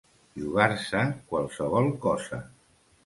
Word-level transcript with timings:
Jugar-se 0.43 1.03
qualsevol 1.33 1.93
cosa. 2.07 2.45